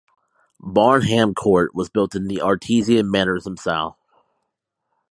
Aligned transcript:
Barnham 0.59 1.35
Court 1.35 1.75
was 1.75 1.87
built 1.91 2.15
in 2.15 2.27
the 2.27 2.41
Artisan 2.41 3.11
Mannerism 3.11 3.55
style. 3.55 3.99